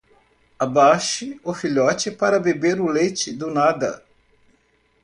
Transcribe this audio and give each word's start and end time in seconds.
Abaixe 0.57 1.39
o 1.43 1.53
filhote 1.53 2.09
para 2.09 2.39
beber 2.39 2.81
o 2.81 2.87
leite 2.89 3.31
do 3.31 3.51
nada. 3.51 4.03